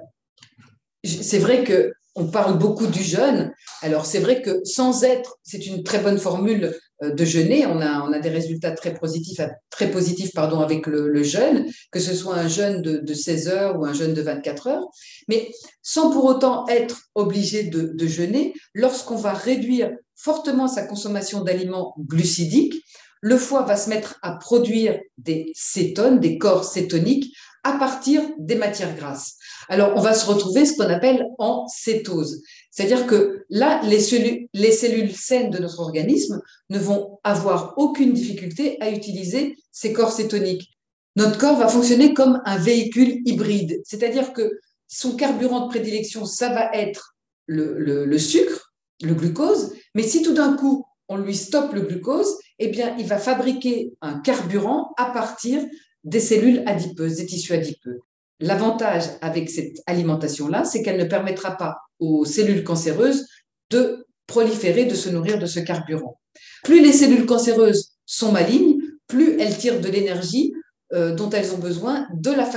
c'est 1.05 1.39
vrai 1.39 1.65
que 1.65 1.93
on 2.15 2.27
parle 2.27 2.59
beaucoup 2.59 2.87
du 2.87 3.03
jeûne. 3.03 3.53
Alors 3.81 4.05
c'est 4.05 4.19
vrai 4.19 4.43
que 4.43 4.63
sans 4.65 5.03
être, 5.03 5.39
c'est 5.43 5.67
une 5.67 5.83
très 5.83 5.99
bonne 5.99 6.19
formule 6.19 6.75
de 7.03 7.25
jeûner. 7.25 7.67
On 7.67 7.81
a, 7.81 8.19
des 8.19 8.29
résultats 8.29 8.73
très 8.73 8.95
positifs, 8.95 9.41
avec 9.41 10.87
le, 10.87 11.23
jeûne, 11.23 11.67
que 11.91 12.01
ce 12.01 12.15
soit 12.15 12.37
un 12.37 12.49
jeûne 12.49 12.83
de, 12.83 13.15
16 13.15 13.49
heures 13.49 13.81
ou 13.81 13.87
un 13.87 13.95
jeûne 13.95 14.15
de 14.15 14.23
24 14.23 14.67
heures, 14.67 14.87
mais 15.29 15.51
sans 15.81 16.11
pour 16.11 16.25
autant 16.27 16.69
être 16.69 17.01
obligé 17.15 17.65
de 17.65 18.07
jeûner, 18.07 18.53
lorsqu'on 18.75 19.17
va 19.17 19.33
réduire 19.33 19.91
fortement 20.15 20.69
sa 20.69 20.87
consommation 20.87 21.41
d'aliments 21.41 21.95
glucidiques, 21.99 22.85
le 23.23 23.39
foie 23.39 23.63
va 23.63 23.77
se 23.77 23.89
mettre 23.89 24.19
à 24.23 24.33
produire 24.33 24.99
des 25.17 25.53
cétones, 25.55 26.21
des 26.21 26.39
corps 26.39 26.65
cétoniques, 26.65 27.35
à 27.65 27.73
partir 27.73 28.23
des 28.39 28.57
matières 28.57 28.97
grasses. 28.97 29.37
Alors, 29.69 29.93
on 29.97 30.01
va 30.01 30.15
se 30.15 30.27
retrouver 30.27 30.67
ce 30.67 30.77
qu'on 30.77 30.91
appelle 30.91 31.27
en 31.39 31.67
cétose. 31.69 32.43
C'est-à-dire 32.71 33.07
que 33.07 33.45
là, 33.51 33.81
les 33.85 34.01
cellules, 34.01 34.49
les 34.53 34.73
cellules 34.73 35.15
saines 35.15 35.51
de 35.51 35.59
notre 35.59 35.81
organisme 35.81 36.41
ne 36.71 36.79
vont 36.79 37.19
avoir 37.23 37.75
aucune 37.77 38.13
difficulté 38.13 38.79
à 38.81 38.91
utiliser 38.91 39.57
ces 39.71 39.93
corps 39.93 40.13
cétoniques. 40.13 40.71
Notre 41.17 41.39
corps 41.39 41.59
va 41.59 41.69
fonctionner 41.69 42.15
comme 42.15 42.41
un 42.47 42.57
véhicule 42.57 43.21
hybride, 43.27 43.81
c'est-à-dire 43.85 44.33
que 44.33 44.51
son 44.89 45.15
carburant 45.15 45.67
de 45.67 45.69
prédilection, 45.69 46.25
ça 46.25 46.49
va 46.49 46.71
être 46.73 47.15
le, 47.47 48.05
le 48.07 48.19
sucre, 48.19 48.73
le 49.03 49.15
glucose, 49.15 49.75
mais 49.95 50.03
si 50.03 50.23
tout 50.23 50.33
d'un 50.33 50.55
coup 50.55 50.87
on 51.09 51.19
lui 51.19 51.37
stoppe 51.37 51.75
le 51.75 51.83
glucose, 51.83 52.39
eh 52.59 52.69
bien, 52.69 52.97
il 52.99 53.07
va 53.07 53.19
fabriquer 53.19 53.93
un 54.01 54.21
carburant 54.21 54.95
à 54.97 55.07
partir 55.07 55.63
des 56.05 56.21
cellules 56.21 56.63
adipeuses, 56.67 57.17
des 57.17 57.27
tissus 57.27 57.53
adipeux. 57.53 58.01
L'avantage 58.41 59.05
avec 59.21 59.51
cette 59.51 59.79
alimentation-là, 59.87 60.65
c'est 60.65 60.83
qu'elle 60.83 60.99
ne 60.99 61.05
permettra 61.05 61.57
pas 61.57 61.79
aux 62.01 62.25
cellules 62.25 62.65
cancéreuses 62.65 63.27
de 63.71 64.07
proliférer, 64.27 64.85
de 64.85 64.95
se 64.95 65.09
nourrir 65.09 65.39
de 65.39 65.47
ce 65.47 65.61
carburant. 65.61 66.19
Plus 66.65 66.83
les 66.83 66.93
cellules 66.93 67.27
cancéreuses 67.27 67.93
sont 68.07 68.33
malignes, 68.33 68.81
plus 69.07 69.41
elles 69.41 69.57
tirent 69.57 69.81
de 69.81 69.89
l'énergie 69.89 70.53
euh, 70.93 71.15
dont 71.15 71.31
elles 71.31 71.55
ont 71.55 71.59
besoin 71.59 72.07
de 72.15 72.31
la, 72.31 72.49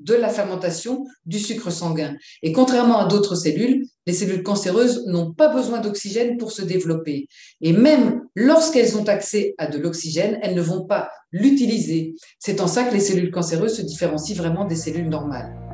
de 0.00 0.14
la 0.14 0.28
fermentation 0.28 1.06
du 1.24 1.38
sucre 1.38 1.70
sanguin. 1.70 2.16
Et 2.42 2.52
contrairement 2.52 2.98
à 2.98 3.06
d'autres 3.06 3.34
cellules, 3.34 3.86
les 4.06 4.12
cellules 4.12 4.42
cancéreuses 4.42 5.04
n'ont 5.06 5.32
pas 5.32 5.48
besoin 5.48 5.80
d'oxygène 5.80 6.36
pour 6.36 6.52
se 6.52 6.62
développer. 6.62 7.26
Et 7.60 7.72
même 7.72 8.22
lorsqu'elles 8.34 8.96
ont 8.96 9.04
accès 9.04 9.54
à 9.58 9.66
de 9.66 9.78
l'oxygène, 9.78 10.38
elles 10.42 10.54
ne 10.54 10.62
vont 10.62 10.84
pas 10.84 11.10
l'utiliser. 11.32 12.14
C'est 12.38 12.60
en 12.60 12.66
ça 12.68 12.84
que 12.84 12.94
les 12.94 13.00
cellules 13.00 13.30
cancéreuses 13.30 13.76
se 13.76 13.82
différencient 13.82 14.36
vraiment 14.36 14.64
des 14.64 14.76
cellules 14.76 15.08
normales. 15.08 15.65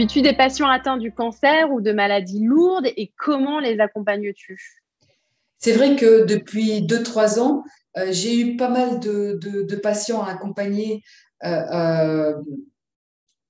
Suis-tu 0.00 0.22
des 0.22 0.32
patients 0.32 0.70
atteints 0.70 0.96
du 0.96 1.12
cancer 1.12 1.70
ou 1.70 1.82
de 1.82 1.92
maladies 1.92 2.42
lourdes 2.42 2.86
et 2.96 3.12
comment 3.18 3.60
les 3.60 3.80
accompagnes-tu? 3.80 4.80
C'est 5.58 5.72
vrai 5.72 5.94
que 5.94 6.24
depuis 6.24 6.80
2-3 6.80 7.38
ans, 7.38 7.64
euh, 7.98 8.06
j'ai 8.10 8.40
eu 8.40 8.56
pas 8.56 8.70
mal 8.70 8.98
de, 8.98 9.74
patients 9.82 10.22
à 10.22 10.30
accompagner 10.30 11.02
euh, 11.44 11.50
euh, 11.50 12.34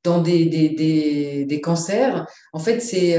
dans 0.02 0.20
des, 0.20 1.60
cancers. 1.62 2.26
En 2.52 2.58
fait, 2.58 2.80
c'est 2.80 3.16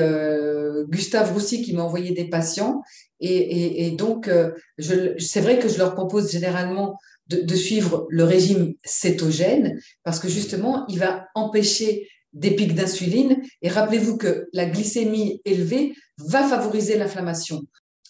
Gustave 0.90 1.32
Roussy 1.32 1.62
qui 1.62 1.74
m'a 1.74 1.84
envoyé 1.84 2.12
des 2.12 2.26
patients. 2.26 2.82
Et, 3.22 3.92
donc, 3.92 4.30
c'est 4.78 5.40
vrai 5.40 5.58
que 5.58 5.70
je 5.70 5.78
leur 5.78 5.96
propose 5.96 6.30
généralement 6.30 7.00
de, 7.28 7.56
suivre 7.56 8.08
le 8.10 8.26
régime 8.26 8.74
cétogène 8.84 9.80
parce 10.04 10.20
que 10.20 10.28
justement, 10.28 10.86
il 10.90 11.00
va 11.00 11.28
empêcher 11.34 12.10
des 12.34 12.52
pics 12.52 12.76
d'insuline. 12.76 13.42
Et 13.62 13.70
rappelez-vous 13.70 14.18
que 14.18 14.48
la 14.54 14.66
glycémie 14.66 15.42
élevée 15.46 15.94
va 16.18 16.48
favoriser 16.48 16.98
l'inflammation. 16.98 17.62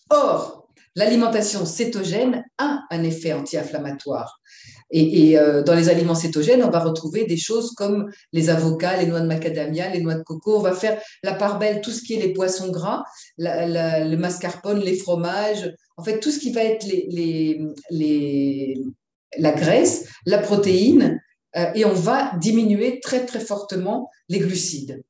Or, 0.09 0.67
l'alimentation 0.95 1.65
cétogène 1.65 2.43
a 2.57 2.81
un 2.89 3.03
effet 3.03 3.33
anti-inflammatoire. 3.33 4.41
Et, 4.93 5.39
euh, 5.39 5.63
dans 5.63 5.73
les 5.73 5.87
aliments 5.87 6.15
cétogènes, 6.15 6.63
on 6.63 6.69
va 6.69 6.79
retrouver 6.79 7.25
des 7.25 7.37
choses 7.37 7.71
comme 7.71 8.11
les 8.33 8.49
avocats, 8.49 8.97
les 8.97 9.07
noix 9.07 9.21
de 9.21 9.27
macadamia, 9.27 9.89
les 9.89 10.01
noix 10.01 10.15
de 10.15 10.23
coco. 10.23 10.57
On 10.57 10.61
va 10.61 10.73
faire 10.73 10.99
la 11.23 11.33
part 11.33 11.59
belle, 11.59 11.79
tout 11.79 11.91
ce 11.91 12.01
qui 12.01 12.15
est 12.15 12.21
les 12.21 12.33
poissons 12.33 12.71
gras, 12.71 13.05
le 13.37 14.15
mascarpone, 14.17 14.79
les 14.79 14.97
fromages, 14.97 15.73
en 15.95 16.03
fait, 16.03 16.19
tout 16.19 16.31
ce 16.31 16.39
qui 16.39 16.51
va 16.51 16.63
être 16.63 16.85
la 19.37 19.51
graisse, 19.53 20.09
la 20.25 20.39
protéine, 20.39 21.21
et 21.55 21.85
on 21.85 21.93
va 21.93 22.31
diminuer 22.37 22.99
très 23.01 23.25
très 23.25 23.39
fortement 23.39 24.09
les 24.29 24.39
glucides. 24.39 25.03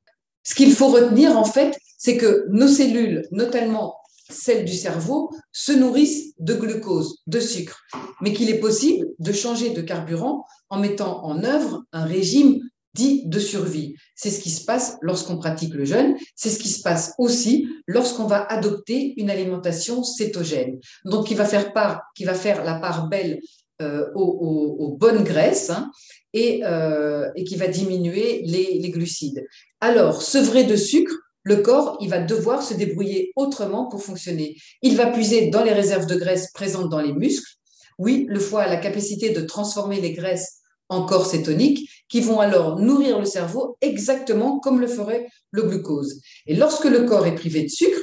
Ce 0.44 0.56
qu'il 0.56 0.74
faut 0.74 0.90
retenir 0.90 1.38
en 1.38 1.46
fait, 1.46 1.78
c'est 1.98 2.18
que 2.18 2.46
nos 2.50 2.68
cellules, 2.68 3.28
notamment 3.32 3.96
celles 4.30 4.66
du 4.66 4.74
cerveau, 4.74 5.30
se 5.52 5.72
nourrissent 5.72 6.34
de 6.40 6.54
glucose, 6.54 7.18
de 7.28 7.40
sucre, 7.40 7.82
mais 8.22 8.34
qu'il 8.34 8.50
est 8.50 8.60
possible 8.60 9.06
de 9.20 9.32
changer 9.32 9.72
de 9.72 9.82
carburant 9.82 10.46
en 10.70 10.80
mettant 10.80 11.24
en 11.26 11.44
œuvre 11.44 11.84
un 11.92 12.06
régime 12.06 12.60
dit 12.94 13.24
de 13.26 13.40
survie. 13.40 13.96
C'est 14.16 14.32
ce 14.32 14.42
qui 14.42 14.50
se 14.50 14.66
passe 14.66 14.98
lorsqu'on 15.02 15.38
pratique 15.38 15.74
le 15.74 15.86
jeûne, 15.86 16.16
c'est 16.36 16.50
ce 16.50 16.60
qui 16.60 16.70
se 16.70 16.82
passe 16.82 17.14
aussi 17.18 17.68
lorsqu'on 17.88 18.26
va 18.26 18.44
adopter 18.46 19.14
une 19.18 19.30
alimentation 19.30 20.04
cétogène. 20.04 20.80
Donc, 21.06 21.28
qui 21.28 21.36
va 21.36 21.46
faire 21.46 21.74
part, 21.74 22.02
qui 22.16 22.26
va 22.26 22.34
faire 22.34 22.64
la 22.64 22.76
part 22.76 23.08
belle 23.08 23.40
euh, 23.82 24.06
aux, 24.16 24.96
bonnes 25.00 25.24
graisses 25.24 25.72
hein, 25.72 25.92
euh, 26.36 27.30
et, 27.36 27.44
qui 27.44 27.56
va 27.56 27.68
diminuer 27.68 28.44
les, 28.46 28.90
glucides. 28.90 29.46
Alors, 29.80 30.22
sevré 30.22 30.64
de 30.64 30.76
sucre, 30.76 31.14
le 31.44 31.58
corps, 31.58 31.98
il 32.02 32.10
va 32.10 32.20
devoir 32.20 32.62
se 32.62 32.76
débrouiller 32.76 33.32
autrement 33.36 33.88
pour 33.88 34.04
fonctionner. 34.04 34.56
Il 34.84 34.96
va 34.96 35.08
puiser 35.08 35.50
dans 35.50 35.64
les 35.64 35.74
réserves 35.74 36.06
de 36.06 36.16
graisse 36.16 36.52
présentes 36.54 36.90
dans 36.90 37.02
les 37.02 37.14
muscles. 37.14 37.52
Oui, 37.98 38.26
le 38.30 38.40
foie 38.40 38.64
a 38.64 38.70
la 38.70 38.78
capacité 38.78 39.32
de 39.32 39.42
transformer 39.42 40.00
les 40.00 40.14
graisses 40.14 40.60
en 40.90 41.06
corps 41.06 41.26
cétoniques 41.26 41.90
qui 42.10 42.22
vont 42.22 42.40
alors 42.40 42.80
nourrir 42.80 43.18
le 43.18 43.26
cerveau 43.26 43.78
exactement 43.82 44.60
comme 44.60 44.82
le 44.82 44.88
ferait 44.88 45.28
le 45.52 45.64
glucose. 45.64 46.22
Et 46.46 46.56
lorsque 46.56 46.86
le 46.86 47.06
corps 47.06 47.26
est 47.26 47.36
privé 47.36 47.64
de 47.64 47.70
sucre, 47.70 48.00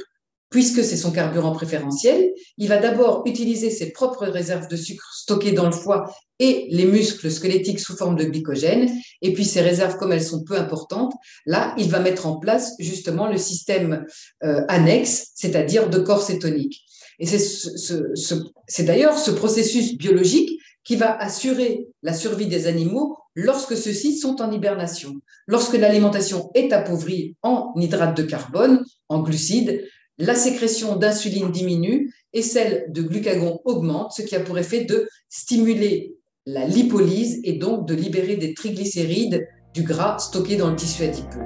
puisque 0.49 0.83
c'est 0.83 0.97
son 0.97 1.11
carburant 1.11 1.51
préférentiel, 1.51 2.31
il 2.57 2.67
va 2.67 2.77
d'abord 2.77 3.23
utiliser 3.25 3.69
ses 3.69 3.91
propres 3.91 4.25
réserves 4.25 4.67
de 4.67 4.75
sucre 4.75 5.13
stockées 5.13 5.51
dans 5.51 5.67
le 5.67 5.71
foie 5.71 6.11
et 6.39 6.67
les 6.71 6.85
muscles 6.85 7.29
squelettiques 7.29 7.79
sous 7.79 7.95
forme 7.95 8.15
de 8.15 8.23
glycogène. 8.23 8.89
Et 9.21 9.33
puis 9.33 9.45
ces 9.45 9.61
réserves, 9.61 9.97
comme 9.97 10.11
elles 10.11 10.23
sont 10.23 10.43
peu 10.43 10.55
importantes, 10.57 11.13
là, 11.45 11.75
il 11.77 11.89
va 11.89 11.99
mettre 11.99 12.25
en 12.25 12.37
place 12.37 12.73
justement 12.79 13.27
le 13.27 13.37
système 13.37 14.05
euh, 14.43 14.63
annexe, 14.67 15.31
c'est-à-dire 15.35 15.89
de 15.89 15.99
corps 15.99 16.23
cétonique. 16.23 16.83
Et 17.19 17.25
c'est 17.27 18.83
d'ailleurs 18.83 19.17
ce 19.17 19.31
processus 19.31 19.97
biologique 19.97 20.57
qui 20.85 20.95
va 20.95 21.15
assurer 21.17 21.85
la 22.01 22.13
survie 22.13 22.47
des 22.47 22.65
animaux 22.65 23.17
lorsque 23.35 23.75
ceux-ci 23.75 24.17
sont 24.17 24.41
en 24.41 24.51
hibernation. 24.51 25.15
Lorsque 25.45 25.75
l'alimentation 25.75 26.49
est 26.55 26.71
appauvrie 26.71 27.35
en 27.43 27.73
hydrates 27.75 28.17
de 28.17 28.23
carbone, 28.23 28.83
en 29.09 29.21
glucides, 29.21 29.85
la 30.19 30.35
sécrétion 30.35 30.97
d'insuline 30.97 31.49
diminue 31.49 32.13
et 32.33 32.41
celle 32.41 32.91
de 32.91 33.01
glucagon 33.01 33.61
augmente, 33.63 34.11
ce 34.11 34.21
qui 34.21 34.35
a 34.35 34.41
pour 34.41 34.59
effet 34.59 34.83
de 34.83 35.07
stimuler 35.29 36.13
la 36.45 36.65
lipolyse 36.65 37.39
et 37.45 37.53
donc 37.53 37.87
de 37.87 37.95
libérer 37.95 38.35
des 38.35 38.53
triglycérides 38.53 39.47
du 39.73 39.83
gras 39.83 40.19
stocké 40.19 40.57
dans 40.57 40.69
le 40.69 40.75
tissu 40.75 41.03
adipeux. 41.03 41.39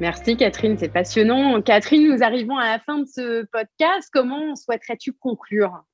Merci 0.00 0.36
Catherine, 0.36 0.76
c'est 0.76 0.92
passionnant. 0.92 1.62
Catherine, 1.62 2.12
nous 2.12 2.22
arrivons 2.22 2.58
à 2.58 2.72
la 2.72 2.80
fin 2.80 2.98
de 2.98 3.06
ce 3.06 3.46
podcast. 3.52 4.10
Comment 4.12 4.56
souhaiterais-tu 4.56 5.12
conclure? 5.12 5.84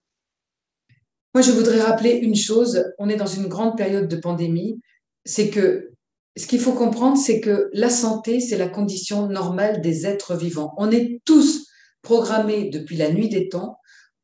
Moi, 1.34 1.42
je 1.42 1.52
voudrais 1.52 1.80
rappeler 1.80 2.12
une 2.12 2.36
chose. 2.36 2.84
On 2.98 3.08
est 3.08 3.16
dans 3.16 3.26
une 3.26 3.46
grande 3.46 3.76
période 3.76 4.08
de 4.08 4.16
pandémie. 4.16 4.80
C'est 5.24 5.50
que 5.50 5.90
ce 6.36 6.46
qu'il 6.46 6.60
faut 6.60 6.72
comprendre, 6.72 7.18
c'est 7.18 7.40
que 7.40 7.68
la 7.72 7.90
santé, 7.90 8.40
c'est 8.40 8.56
la 8.56 8.68
condition 8.68 9.28
normale 9.28 9.80
des 9.80 10.06
êtres 10.06 10.36
vivants. 10.36 10.72
On 10.78 10.90
est 10.90 11.20
tous 11.24 11.66
programmés 12.02 12.70
depuis 12.70 12.96
la 12.96 13.10
nuit 13.10 13.28
des 13.28 13.48
temps 13.48 13.78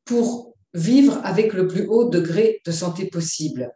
pour 0.05 0.55
vivre 0.73 1.21
avec 1.25 1.53
le 1.53 1.67
plus 1.67 1.87
haut 1.87 2.09
degré 2.09 2.61
de 2.65 2.73
santé 2.73 3.07
possible. 3.07 3.71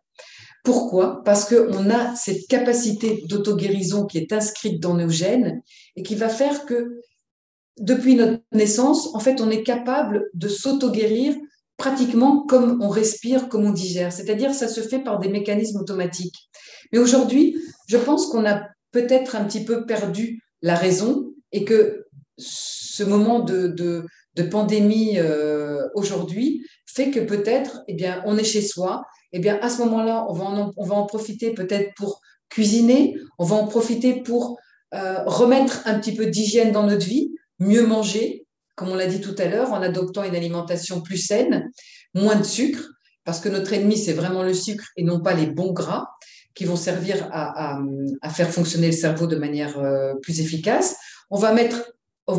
Pourquoi? 0.65 1.23
Parce 1.25 1.45
qu'on 1.45 1.91
a 1.91 2.15
cette 2.15 2.47
capacité 2.49 3.23
d'auto-guérison 3.29 4.07
qui 4.07 4.19
est 4.19 4.33
inscrite 4.33 4.81
dans 4.81 4.95
nos 4.95 5.09
gènes 5.09 5.63
et 5.97 6.03
qui 6.03 6.15
va 6.15 6.29
faire 6.29 6.67
que 6.67 7.01
depuis 7.79 8.17
notre 8.17 8.43
naissance, 8.53 9.15
en 9.15 9.21
fait, 9.21 9.41
on 9.41 9.51
est 9.51 9.63
capable 9.63 10.29
de 10.35 10.49
s'auto-guérir 10.49 11.37
pratiquement 11.79 12.45
comme 12.45 12.83
on 12.83 12.89
respire, 12.89 13.49
comme 13.49 13.65
on 13.65 13.73
digère. 13.73 14.13
C'est-à-dire, 14.13 14.53
ça 14.53 14.69
se 14.69 14.81
fait 14.83 14.99
par 14.99 15.19
des 15.21 15.29
mécanismes 15.29 15.81
automatiques. 15.81 16.51
Mais 16.93 16.99
aujourd'hui, 16.99 17.57
je 17.87 17.97
pense 17.97 18.27
qu'on 18.27 18.45
a 18.45 18.67
peut-être 18.91 19.37
un 19.37 19.45
petit 19.45 19.65
peu 19.65 19.87
perdu 19.87 20.43
la 20.61 20.75
raison 20.75 21.33
et 21.53 21.65
que 21.65 22.05
ce 22.37 23.05
moment 23.05 23.41
de, 23.41 24.05
pandémie 24.51 25.19
euh, 25.19 25.89
aujourd'hui 25.95 26.65
fait 26.87 27.11
que 27.11 27.21
peut-être, 27.21 27.83
eh 27.89 27.95
bien, 27.95 28.23
on 28.25 28.39
est 28.39 28.45
chez 28.45 28.63
soi. 28.63 29.05
Eh 29.33 29.41
bien, 29.41 29.59
à 29.63 29.69
ce 29.69 29.79
moment-là, 29.79 30.27
on 30.29 30.33
va 30.33 30.45
en, 30.45 30.73
on 30.77 30.85
va 30.85 30.95
en 30.95 31.07
profiter 31.07 31.53
peut-être 31.53 31.93
pour 31.97 32.21
cuisiner, 32.49 33.17
on 33.39 33.45
va 33.45 33.57
en 33.57 33.67
profiter 33.67 34.23
pour 34.23 34.59
euh, 34.95 35.23
remettre 35.27 35.83
un 35.87 35.99
petit 35.99 36.15
peu 36.15 36.27
d'hygiène 36.27 36.73
dans 36.73 36.87
notre 36.87 37.05
vie, 37.05 37.35
mieux 37.59 37.87
manger, 37.87 38.47
comme 38.79 38.91
on 38.91 38.95
l'a 38.95 39.07
dit 39.07 39.21
tout 39.21 39.35
à 39.39 39.47
l'heure, 39.47 39.73
en 39.73 39.83
adoptant 39.83 40.23
une 40.23 40.37
alimentation 40.37 41.01
plus 41.01 41.19
saine, 41.19 41.71
moins 42.15 42.37
de 42.37 42.45
sucre, 42.45 42.89
parce 43.25 43.41
que 43.41 43.49
notre 43.49 43.73
ennemi, 43.73 43.99
c'est 43.99 44.13
vraiment 44.13 44.45
le 44.45 44.55
sucre 44.55 44.87
et 44.97 45.03
non 45.03 45.21
pas 45.21 45.35
les 45.35 45.47
bons 45.47 45.73
gras 45.73 46.07
qui 46.55 46.65
vont 46.65 46.77
servir 46.77 47.29
à, 47.33 47.79
faire 48.31 48.51
fonctionner 48.51 48.87
le 48.87 48.93
cerveau 48.93 49.27
de 49.27 49.37
manière 49.37 49.79
euh, 49.79 50.15
plus 50.23 50.41
efficace. 50.41 50.97
On 51.31 51.39
va 51.39 51.51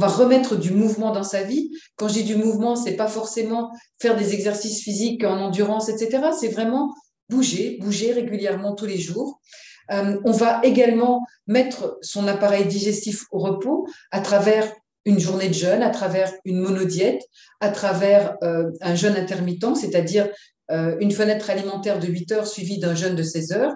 remettre 0.07 0.55
du 0.55 0.71
mouvement 0.71 1.11
dans 1.11 1.23
sa 1.23 1.43
vie. 1.43 1.71
Quand 1.97 2.07
je 2.07 2.13
dis 2.13 2.23
du 2.23 2.37
mouvement, 2.37 2.77
c'est 2.77 2.95
pas 2.95 3.07
forcément 3.07 3.71
faire 4.01 4.15
des 4.15 4.33
exercices 4.33 4.81
physiques 4.81 5.25
en 5.25 5.39
endurance, 5.39 5.89
etc. 5.89 6.29
C'est 6.39 6.49
vraiment 6.49 6.95
bouger, 7.27 7.77
bouger 7.81 8.13
régulièrement 8.13 8.75
tous 8.75 8.85
les 8.85 8.97
jours. 8.97 9.41
Euh, 9.91 10.17
on 10.23 10.31
va 10.31 10.61
également 10.63 11.25
mettre 11.47 11.97
son 12.01 12.27
appareil 12.27 12.65
digestif 12.65 13.25
au 13.31 13.39
repos 13.39 13.87
à 14.11 14.21
travers 14.21 14.71
une 15.05 15.19
journée 15.19 15.47
de 15.47 15.53
jeûne, 15.53 15.81
à 15.81 15.89
travers 15.89 16.31
une 16.45 16.59
monodiète, 16.59 17.21
à 17.59 17.69
travers 17.69 18.35
euh, 18.43 18.69
un 18.81 18.95
jeûne 18.95 19.15
intermittent, 19.15 19.75
c'est-à-dire 19.75 20.29
euh, 20.71 20.95
une 20.99 21.11
fenêtre 21.11 21.49
alimentaire 21.49 21.99
de 21.99 22.07
8 22.07 22.31
heures 22.33 22.47
suivie 22.47 22.79
d'un 22.79 22.95
jeûne 22.95 23.15
de 23.15 23.23
16 23.23 23.51
heures. 23.53 23.75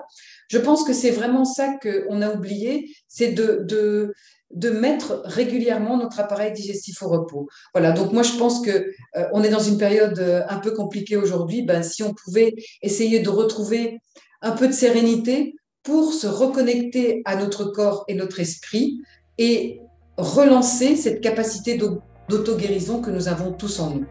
Je 0.49 0.57
pense 0.57 0.83
que 0.83 0.93
c'est 0.93 1.11
vraiment 1.11 1.45
ça 1.45 1.73
qu'on 1.81 2.21
a 2.21 2.31
oublié, 2.31 2.93
c'est 3.07 3.31
de, 3.31 3.63
de, 3.63 4.13
de, 4.51 4.69
mettre 4.69 5.23
régulièrement 5.25 5.97
notre 5.97 6.19
appareil 6.19 6.51
digestif 6.51 7.01
au 7.01 7.09
repos. 7.09 7.47
Voilà, 7.73 7.91
donc 7.91 8.11
moi 8.11 8.23
je 8.23 8.33
pense 8.37 8.61
que 8.61 8.91
on 9.31 9.41
est 9.43 9.49
dans 9.49 9.59
une 9.59 9.77
période 9.77 10.19
un 10.47 10.59
peu 10.59 10.71
compliquée 10.71 11.15
aujourd'hui. 11.15 11.63
Ben, 11.63 11.81
si 11.81 12.03
on 12.03 12.13
pouvait 12.13 12.53
essayer 12.83 13.21
de 13.21 13.29
retrouver 13.29 13.99
un 14.41 14.51
peu 14.51 14.67
de 14.67 14.73
sérénité, 14.73 15.55
pour 15.83 16.13
se 16.13 16.27
reconnecter 16.27 17.21
à 17.25 17.35
notre 17.35 17.65
corps 17.65 18.05
et 18.07 18.15
notre 18.15 18.39
esprit 18.39 19.01
et 19.37 19.81
relancer 20.17 20.95
cette 20.95 21.21
capacité 21.21 21.77
d'auto-guérison 21.77 23.01
que 23.01 23.09
nous 23.09 23.27
avons 23.27 23.51
tous 23.51 23.79
en 23.79 23.89
nous. 23.91 24.05